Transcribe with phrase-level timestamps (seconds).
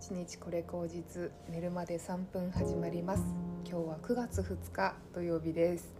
[0.00, 3.22] 一日これ口実寝るまで3分始まります。
[3.64, 5.94] 今日は9月2日土曜日です、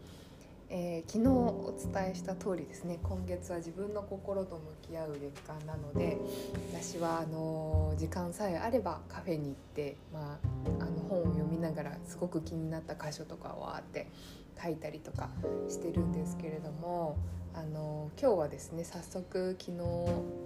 [0.68, 2.98] えー、昨日お伝えした通りですね。
[3.04, 6.18] 今月は自分の心と向き合う月間なので
[6.72, 10.40] 私はあのー、時間さえあればカフェに行って、ま
[10.80, 14.08] あ、あの本を読みながらすごく気になった箇所とかをあって
[14.60, 15.30] 書いたりとか
[15.68, 17.16] してるんですけれども
[17.54, 19.78] あのー、今日はですね早速昨日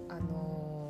[0.07, 0.88] あの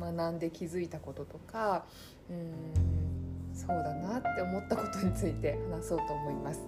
[0.00, 1.84] 学んで気づいたこととか
[2.30, 6.60] うんそうだなって思ったことについて話そうと思います。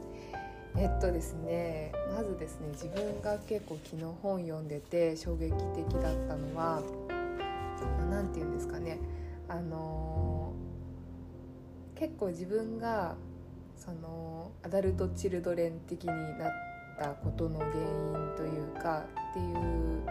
[0.76, 6.82] えっとですねまずですね自分が結構昨日本読んでて衝撃的だったのは
[8.10, 8.98] 何て言うんですかね
[9.48, 13.16] あのー、結構自分が
[13.76, 16.52] そのアダルト・チルドレン的になっ
[16.98, 20.04] たことの原因というかっていう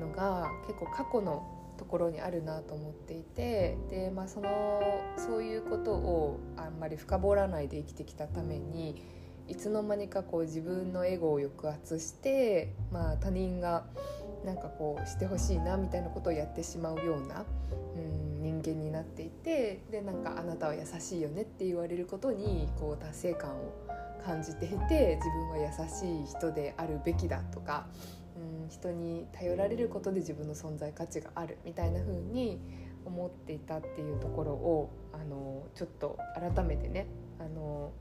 [0.00, 4.82] のが結構過去のところにあるなと思っていてで、まあ、その
[5.16, 9.02] そういうことをあんまり深掘らないで生きてきたために
[9.48, 13.86] いつの間にかこう自分のエゴを抑圧して、まあ、他人が
[14.44, 17.46] なんかこうしてほしいなみたいなことをやってしまうような、
[17.96, 23.72] うん、人間になっていてでなんかあなたは優しいよねって言われることにこう達成感を
[24.22, 27.86] 感じていて自分は優しい人であるべきだとか
[28.40, 32.58] うん人に頼られることで自分の存在価値があるみたいな風に
[33.04, 37.06] 思っていたっていうところをあのちょっと改めてね
[37.38, 37.92] あの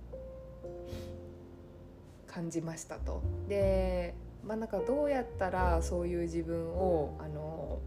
[2.27, 3.21] 感じましたと。
[3.47, 7.79] でまあなんかどうやったらそういう自分をあの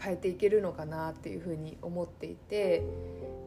[0.00, 2.82] 変えていけるのかなっていうふうに思っていて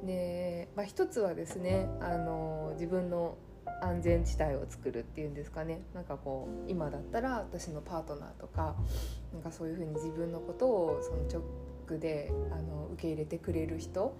[0.05, 3.37] で、まあ、一つはですねあの自分の
[3.81, 5.81] 安全地帯を作るっていうんですかね。
[5.93, 8.75] なんかこう今だったら私のパートナーとか
[9.33, 14.15] なんかそういうふうに自分のことをその直であの受け入れてくれる人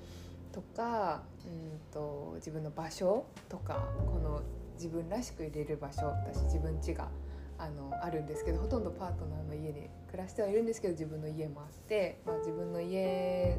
[0.52, 4.42] とかうんと自分の場所とかこの
[4.76, 7.10] 自分らしく入れる場所私自分家が
[7.58, 13.58] あのあるんですけどほとんどパートナーの家で暮らしてはいるんですけど自分の家もあって、まあ、自分の家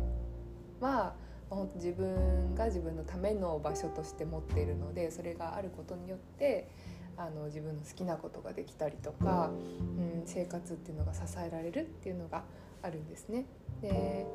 [0.81, 1.32] は本当
[1.75, 6.69] 自分が自分のための場所として持っているのでそれがあることによって
[7.17, 12.45] あの自分の好きなことができたりとか、うん、生活っていうのが支えられるっていうのが
[12.83, 13.45] あるんですね。
[13.83, 14.27] で、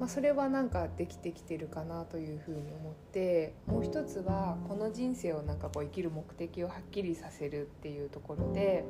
[0.00, 8.84] まあ、それはなんかできてきてるかなというふうに思ってもう一つはこの人生をなんかこう生きる目的をはっきりさせるっていうところで、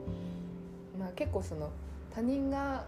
[0.98, 1.70] まあ、結構その
[2.14, 2.86] 他人が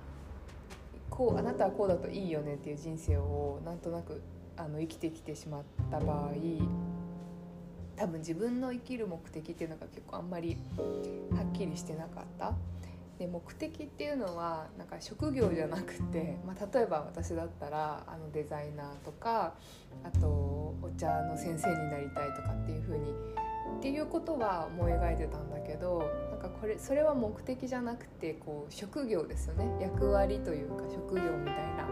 [1.11, 4.23] こうあなたはこうだといいよねっていう人生をなんとなく
[4.61, 6.33] あの生きてきてしまった場合
[7.97, 10.57] 多分自分の生きる目的っていうのが結構あんまり
[11.33, 12.55] はっきりしてなかった。
[13.19, 19.53] で目的っていうのはなんか職業じゃなくて、 まあ、例えば私だったらあのデザイナーとか
[20.03, 23.13] あとお茶の先生になりたいとかっていう風に
[23.79, 31.87] っていうことは思い描いてたんだけどなんかこれそれは目的じゃなくてこう職業ですよね役割というか職業みたいな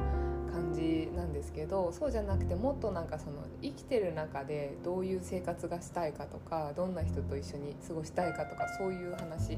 [0.53, 9.57] 感じなんですけどそうじゃなくてもっとなんかその生きてる中でどういう生活がしたいかとかどんな人と一緒に過ごしたいかとかそういう話で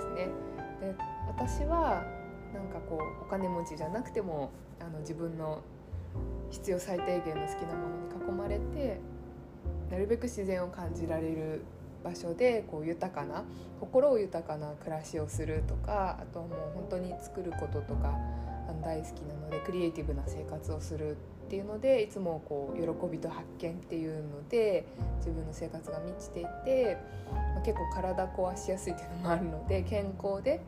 [0.00, 0.28] すね。
[0.80, 0.94] で
[1.26, 2.04] 私は
[2.52, 5.62] なんかこうお金持ちじゃなくてもあの自分の
[6.50, 9.00] 必要最低限の好きなものに囲まれて
[9.90, 11.62] なるべく自然を感じられる
[12.04, 13.44] 場所でこう豊かな
[13.80, 18.14] 心を豊かな暮らしをするとかあとはもう本当に作ることとか
[18.82, 21.16] 大好きなのでクリエイティブな生活をする
[21.46, 24.86] っていうのでいつもこう喜びと発見っていうので
[25.18, 26.98] 自分の生活が満ちていて、
[27.32, 30.60] まあ、結構体壊しやすいっていうのもあるので健康で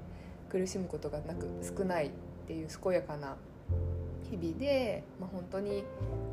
[0.49, 2.11] 苦しむことがなく少ないっ
[2.47, 3.37] ていう健やかな
[4.31, 5.85] 日々で、まあ、本当に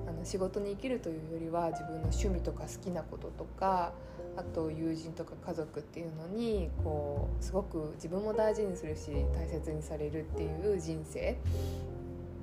[0.08, 3.94] あの仕事に生きるというよりは自分の趣味とか好きなこととか
[4.38, 11.38] あと友人とか家族っていうのにこうすごく自分も大事にするし大切にされるっていう人生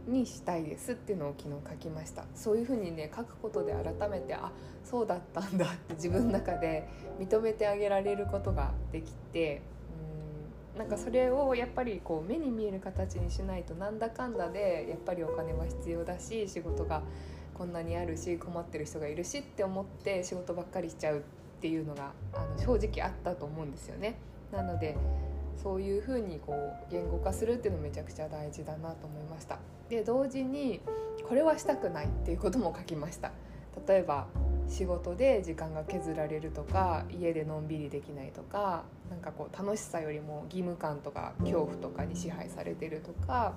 [0.09, 2.25] にしたいですっていうのを昨日書きました。
[2.35, 4.51] そういうふうにね書くことで改めてあ
[4.85, 6.89] そうだったんだって自分の中で
[7.21, 9.63] 認めてあげられることができて
[10.77, 17.03] なんかそれをやっぱりこう目に見える形にしないとなんだかんだでやっぱりお金は必要だし仕事が
[17.55, 21.21] こんなにあるし困ってる人がいるしって思って仕事ばっかりしちゃうっ
[21.61, 24.17] ていうのがあの正直あったと思うんですよね。
[24.51, 24.97] なので
[25.63, 29.59] そういうふうにこう言語化するっていうのめちゃくちゃ大事だなと思いました
[29.89, 30.81] で同時に
[31.29, 33.31] これはしたくないっていうことも書きました
[33.87, 34.27] 例えば
[34.73, 43.53] 仕事で時間が削られるとか家でのんびりできないとかなんかこう楽しさよりも義務感とか恐怖とかに支配されてるとか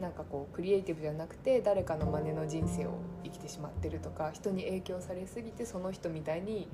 [0.00, 6.66] なんかこうクリエイティブじゃなくて誰かの真似の人生を生きてしまってるとか人に影響されすぎてその人みたいに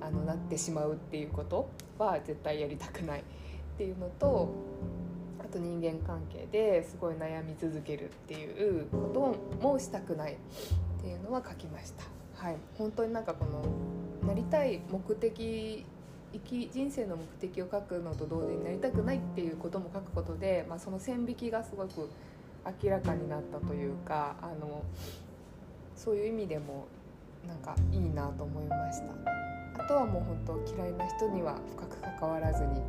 [0.00, 1.68] あのなってしまうっていうこと
[1.98, 3.22] は絶対やりたくないっ
[3.76, 4.48] ていうのと
[5.38, 10.36] あと人間関係ですごい悩み続けるっていうこともしたくないっ
[11.02, 12.23] ていうのは書きました。
[12.44, 15.86] はい、本当になんかこのなりたい目的
[16.34, 22.10] 生き人生の目的を書くのと同時になりたくないっていうことも書くことで、まあ、その線引きがすごく
[22.82, 24.82] 明らかになったというかあの
[25.96, 26.86] そういう意味でも
[27.48, 29.82] なんかいいなと思いました。
[29.82, 32.82] あとはもう本当嫌いな人には深く関わらずに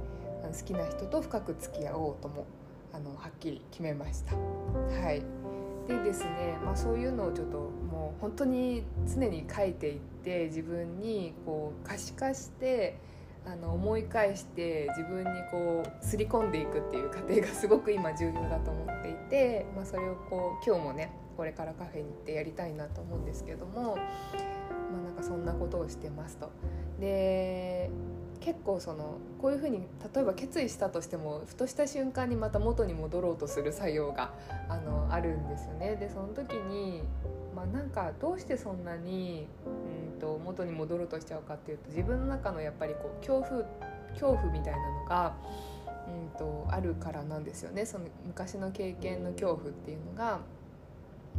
[0.44, 2.46] 好きな人と深く付き合おうとも
[2.92, 4.36] あのはっきり決めました。
[4.36, 5.24] はい。
[5.88, 12.98] でですね、まあ、そういうのをちょっともう本当に常に書いていって自分にこう可視化して
[13.46, 26.50] あの思い返して自分にこう刷り込んでいくっていう過程がすごく今重要だと思っていて、まあ、それをこう今日もねこれからカフェに行ってやりたいなと思うんですけども、まあ、なんかそんなことをしてますと。
[27.00, 27.92] で
[28.46, 29.80] 結構そのこういうふうに
[30.14, 34.34] 例えば決意したとしてもふとした瞬間にまた元に戻ろうとする作用が
[34.70, 35.96] あのあるんですよね。
[35.96, 37.02] でその時に
[37.56, 43.64] まあ、なんかどうしてそんなにうんと元に戻ろうとしちゃうかっていうと自分の中のやっぱりこう恐怖
[44.12, 45.34] 恐怖みたいなのが
[46.08, 50.40] うんとあるからなんですよねその昔の経験の恐怖っていうのが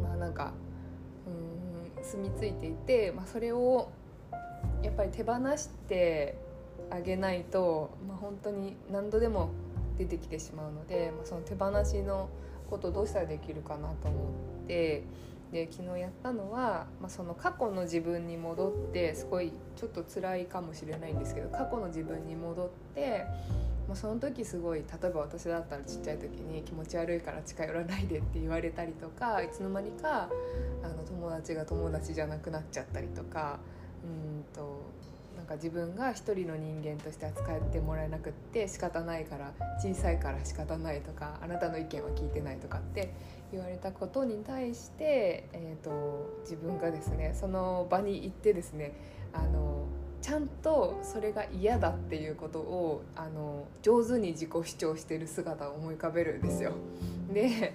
[0.03, 0.55] まあなんか
[1.27, 3.91] うん住み着いていて、まあ、それを
[4.83, 6.39] やっぱり手放して
[6.91, 9.51] あげないと、まあ、本当に何度でも
[9.99, 12.29] 出てきてしまうので、まあ、その手放しの
[12.71, 14.31] ことどうしたらできるかなと思
[14.65, 15.03] って
[15.53, 23.25] で昨日やったのは、まあ、その過去の自分に戻ってすごいちょっと辛いかもしれないんですけど過去の自分に戻って、
[23.87, 30.29] まあ、その時すごい例えば私だったらちっちゃい時に気持ち悪いから近寄らないでって言われたりとかいつの間にか
[30.83, 33.61] あの友達が友達じゃなくなっちゃったりとか
[34.05, 34.83] うんと
[35.47, 43.15] なんか自分が一人の人間として扱ってもらえなくって仕方ないから小さいから仕方ないとかあなたの意見は聞いてないとかって
[43.53, 48.93] 言われたことに対して、えーと、自分がですねその場に行ってですね
[49.33, 49.87] あの
[50.21, 56.73] ちゃんとそれが嫌だっていうことをあの上手に自己主張してる姿を思い浮かべるんですよ。
[57.33, 57.73] で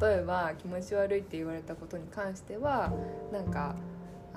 [0.00, 2.90] 例えば気持ち悪いって言われたことに関しては
[3.30, 3.74] なんか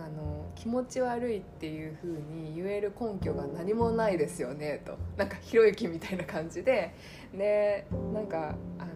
[0.03, 4.97] あの気持ち悪いっていう風に言える根拠が何もないですよねと。
[5.15, 6.94] なんかひろゆきみたいな感じで。
[7.33, 8.91] でなんかあの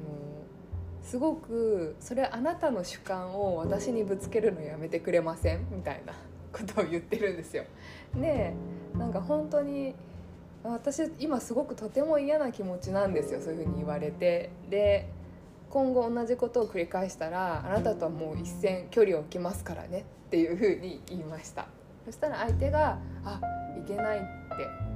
[1.01, 5.65] すごくそれあなたの主観を私にぶつけるのやめてくれません？
[5.71, 6.12] みたいな
[6.51, 7.63] ことを言ってるんですよ。
[8.13, 8.54] で
[8.98, 9.95] なんか本当に
[10.63, 14.50] 私今すごくとても嫌な気持ちなんですよそういうふうに言われて。
[14.69, 15.07] で
[15.69, 20.06] 今後同じことを繰り返したらあなたとはもう一線距離を置きますからね。
[20.27, 21.68] っていうふうに言いました。
[22.06, 23.41] そしたら相手が「あ
[23.77, 24.27] いけない」って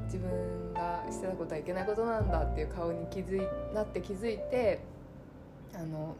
[0.05, 4.79] 自分がしてたことはいけないことなんだっていう顔に気づいなって気づいて
[5.73, 6.15] あの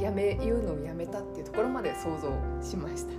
[0.00, 2.30] やめ言うのをやめたっていうところまで想像
[2.62, 3.12] しました。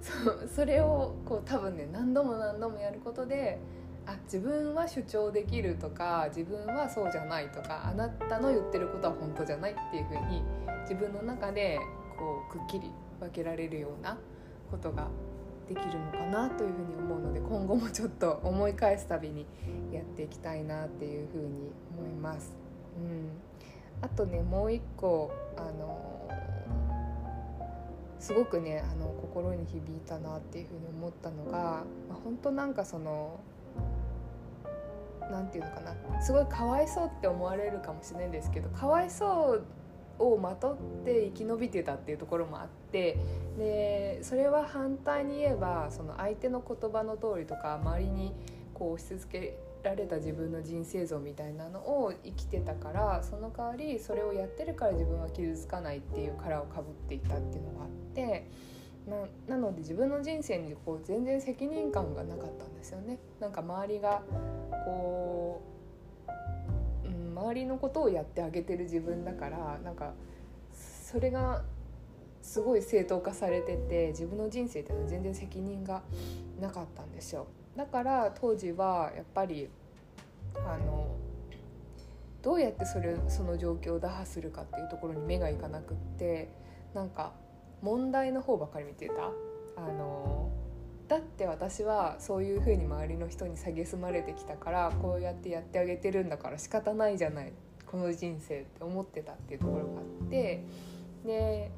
[0.00, 3.58] そそれをこう多分ね何度も何度もやることで
[4.06, 10.42] あ自分は主張できるとか自分はそうじゃないとかあなたの言ってることは本当じゃないっていうふうに
[10.82, 11.80] 自分の中で
[12.16, 14.16] こうくっきり分けられるような
[14.66, 15.08] ことが
[15.68, 19.46] できるのかなというふうに思うので今後もちょっと思い返すたびに
[19.92, 22.52] やっていきたいなっていうふうに思います。
[22.96, 23.30] うん、
[24.00, 26.30] あとねもう一個あの
[28.18, 33.40] すごくねあの心に響いたなっていうふうに思ったのが、まあ、本当なんかその
[35.30, 39.62] 何て言うのかなすごいかわいそうって思われるかもしれないんですけどかわいそう
[40.18, 43.18] をまとって生き延びてたっていうところもあって
[43.58, 48.32] でそれは反対に言えばその相手の言葉の通りとか周りに
[48.74, 58.46] こう押し付けられた自分の人生像みたいなのを生きてたからその代わりそれをやってるから自分は傷つかないっていう殻をかぶっていたっていうのがあって
[59.48, 63.18] ななので自分の人生にこう全然責任感がなかったんですよね。
[63.40, 64.22] なんか周りが
[64.84, 65.75] こう、
[67.36, 70.14] 周りのことをやってあげてる自分だからなんか
[70.72, 71.62] それが
[72.40, 76.02] すごい正当化されてて自分の人生っていうのは全然責任が
[76.60, 77.46] なかったんですよ。
[77.76, 79.68] だから当時はやっぱり
[80.54, 81.16] あの
[82.42, 86.48] どうやってそれその状況を打破するかっていうところに目がいかなくって
[86.94, 87.32] なんか
[87.82, 89.12] 問題の方ばかり見てた
[89.76, 90.50] あの
[91.08, 97.52] だって私はそういうふうに周りの人に蔑まれてきたからこうやってやってあげてるんだから仕方ないじゃない
[97.86, 100.64] この人生って思ってたっていうところがあって
[101.24, 101.70] で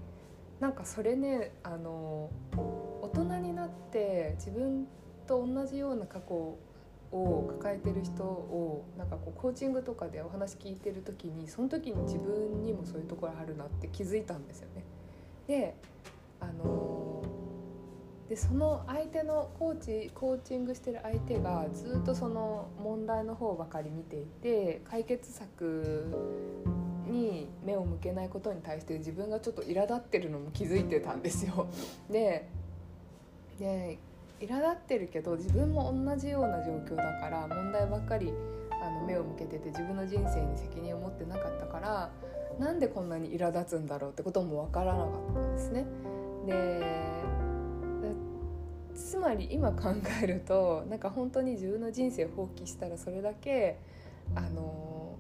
[0.61, 2.31] なんかそれねあの
[3.03, 4.87] 大人になって自分
[5.27, 6.57] と同じような過去
[7.11, 14.85] を抱えてる人をなんかこうコーチングとかでお話聞いてる時にその時に自分にもそういうところあるなって気づいたんですよね。
[15.47, 15.75] で
[16.41, 16.88] あの
[18.29, 26.15] でその相手のコーチコーチングしてる相手がずっとその問題の方ばかり見ていて解決策
[27.07, 31.67] に目を向けないことに対して自分がちょっと苛立ってるのも気づいてたんですよ。
[32.11, 32.49] で
[33.59, 33.99] で
[34.41, 38.33] 苛立ってるけど自分も同じような状況だから問題ばっかり
[38.71, 42.11] あの目を向けてて自分の人生に責任を持ってなかったから
[42.61, 45.87] なんでこんなに苛立つんだろうってことも分からなかったんですね。
[46.47, 47.18] で
[49.09, 53.79] つまり今考えるとなんか本当に自分の人生を放棄したらそれだけ
[54.35, 55.17] あの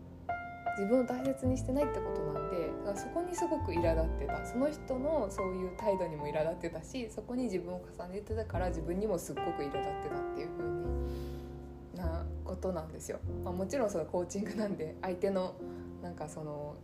[0.76, 13.20] 自分を大切にしてないってことなんでだからそこにすごく苛立ってたその人のそういう態度にも苛立ってたしそこに自分を重ねてたから自分にもすっごく苛立ってたっていう風になことなんですよ。
[13.42, 15.54] まあ、もちろんそのコーチングなんで相手の
[16.02, 16.76] なんかその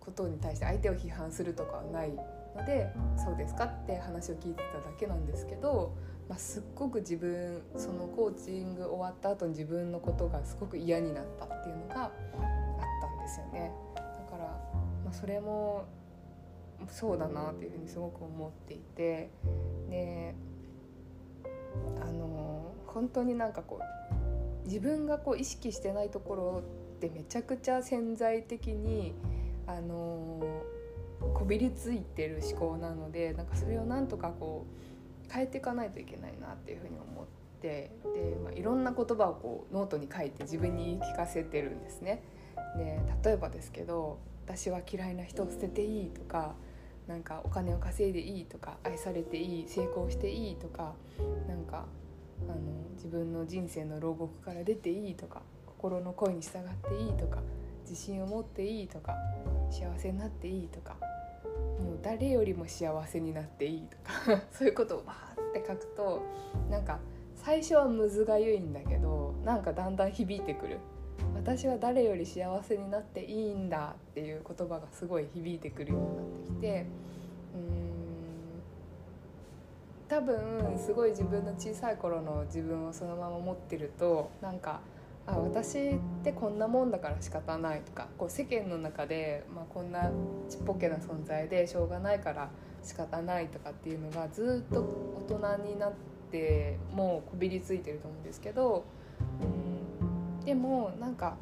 [0.00, 2.12] ことに対して相手を批判するとかはない
[2.56, 5.94] のでそうですかって話を聞いてただけなんですけど、
[6.28, 12.10] まあ、すっごく自分そのコーチング終わった後に自分のことがすごく嫌になったっていうのがあっ
[13.00, 13.72] たんですよね。
[13.94, 14.44] だから、
[15.04, 15.84] まあ、それも
[16.88, 19.30] そうだなっていうふうにすごく思っていて
[19.88, 20.34] で
[22.00, 26.62] あの本当になんかこう自分がこう意識してないところ
[26.96, 29.14] ってめちゃくちゃ潜在的に
[29.66, 30.40] あの
[31.20, 34.66] こびりついてる思考なのでなんかそれをなんとかこ
[35.28, 37.24] う変えていかないといけないなっていうふうに思っ
[37.60, 42.22] てで、まあ、いろんな言葉をこうノートに書いて自分に言い聞かせてるんですね。
[42.76, 46.54] で例えばですけど「私は嫌いな人を捨てていい」とか
[47.08, 50.94] 「なんかお金を稼いでいい」とか「愛されていい」「成功していい」とか
[51.48, 51.86] なんか
[52.48, 52.56] あの
[52.94, 57.40] 自分の人生の牢獄から出ていいとか心の声に従っていいとか
[57.88, 59.14] 自信を持っていいとか
[59.70, 60.96] 幸せになっていいとか
[61.80, 66.22] もう誰よりも幸せになっていいとか そういうことをバーって書くと
[66.70, 66.98] なんか
[67.34, 70.78] 最初はむずがゆいんだけどなんかだんだん響いてくる。
[71.34, 76.86] 私は誰より幸せになっていいんだっていう言葉がすごい響いてくるようになってきて
[77.54, 77.96] うん
[80.08, 84.80] 多分すごい自分の小さい頃の自分をそのまま持ってるとなんか
[85.26, 90.10] あ私ってこんなもんだから仕方ないとかこう世間の中で、まあ、こんな
[90.48, 92.48] ちっぽけな存在でしょうがないから
[92.84, 95.92] 仕方ないとかっていうのがずっと大人になっ
[96.30, 98.84] てもうこびりついてると思うんですけど
[99.40, 101.36] うんでもなんか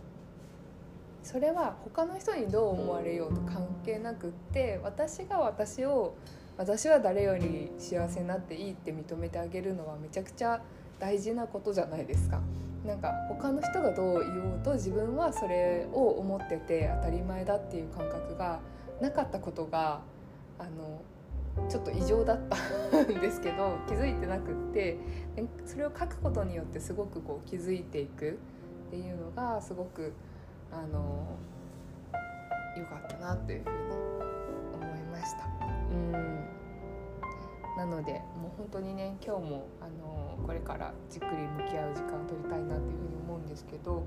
[1.22, 6.14] それは他の人にどう思われようと関係なくって私が私を
[6.56, 10.62] 私は誰より幸せになっていいって認めてあげるのはめちゃくちゃ
[10.98, 12.40] 大事なことじゃないですか。
[12.84, 18.60] なんか他の人がどう言おうと自分はそれを思ってて当たり前だっていう感覚が
[19.00, 20.02] なかったことが
[20.58, 21.00] あの
[21.68, 22.56] ちょっと異常だった
[23.02, 24.98] んですけど気づいてなくって
[25.64, 28.38] それを書くことによってすごくこう気づいていく
[28.88, 30.12] っていうのがすごく
[30.70, 31.26] あの
[32.76, 33.76] 良かったなというふうに
[34.74, 35.44] 思いました。
[35.90, 36.33] うん
[37.76, 44.04] なのでもう本当にね今日もあのこれからじっくり向き合う時間を取りたいなっていうふうに思うんですけど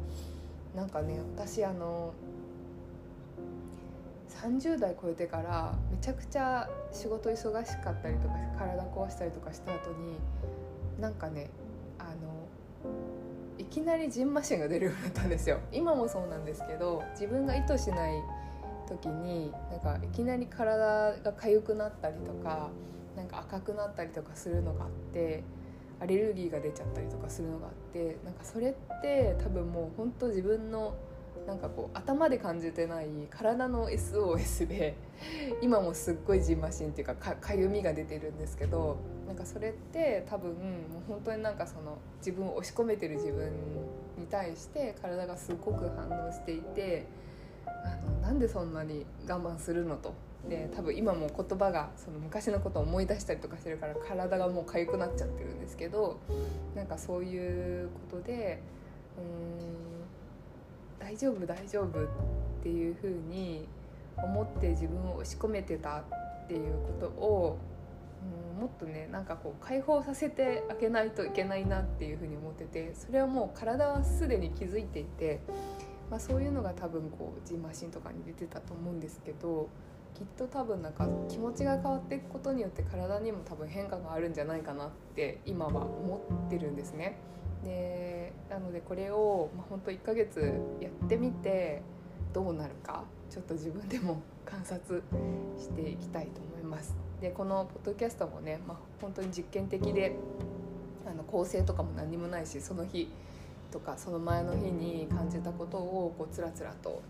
[0.76, 2.14] なんかね私あの
[4.30, 10.18] 30代超えてからめちゃくちゃ仕事忙しかったりとか体壊したりとかした後に
[11.00, 11.50] なんかね
[11.98, 12.38] あの
[13.58, 15.60] いきなりジンマシンが出るようになったんですよ。
[15.72, 18.22] 今もそうなんですけど自分が意図しない
[18.88, 22.70] 時になんかいきなり体が痒くなったりとか
[23.18, 25.44] なんか赤くなったりとかするのがあって
[26.00, 30.96] アレルギーが出ちゃったりとかするのがあってなんかそれって多分もう本当自分の
[31.48, 34.96] なんかこう頭で感じてない体の SOS で
[35.62, 40.62] 今もすっごいじんましんっていうかかゆみが出てるんですけどなんかそれって多分もう
[41.08, 43.52] 本当になんかその自分を押し込めてる自分
[44.18, 47.08] に対して体がすごく反応していて
[47.66, 50.14] あのなんでそんなに我慢するのと。
[50.48, 56.20] で多分今も言葉がその昔のことを思い出したりとかしてるから体がもう痒くなっちゃってるんですけど
[56.76, 58.62] なんかそういうことで
[59.18, 59.22] う
[61.04, 62.08] ん大丈夫大丈夫っ
[62.64, 63.68] ていうふうに
[64.18, 67.58] 思って自分を押し込めてたっていうことを
[68.24, 75.40] うん、もっとねなんかこう解放させてあげないといけないなっていうふうに思っててそれはもう体はすでに気づいていて、
[76.10, 79.70] まあ、そういうのが多分こうジンマシンとかに出てたと思うんですけど
[80.18, 87.20] きっと多分なんか気持ちが変わっていくことによって体にも多分変化があるんじゃないかなって今は思ってるんですね。
[87.64, 91.84] でなのでこれを、まあ、本当1ヶ月やってみて
[92.34, 95.04] どうなるかちょっと自分でも 観察
[95.56, 96.96] していきたいと思います。
[97.22, 100.16] でこのポッドキャストもね、まあ、本当に実験的で
[101.06, 103.12] あの構成とかも何もないしその日
[103.70, 107.04] とかその前の日に感じたことをこうつらつらと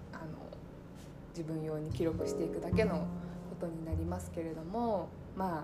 [1.37, 3.05] 自分用に記録していくだけのこ
[3.59, 5.63] とになりますけれどもま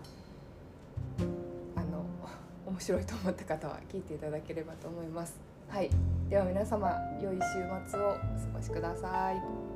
[1.75, 2.06] ああの
[2.68, 5.36] 面白いと思った方は聞いていただければと思います。
[5.68, 5.89] はい、
[6.30, 8.20] では皆様良い週末をお過
[8.53, 9.73] ごしください。